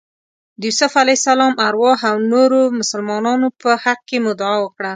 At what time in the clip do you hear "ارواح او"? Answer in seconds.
1.67-2.17